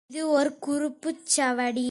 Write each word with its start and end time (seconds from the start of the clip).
இது 0.09 0.21
ஒர் 0.39 0.49
குறிப்புச் 0.59 1.25
சவடி. 1.35 1.79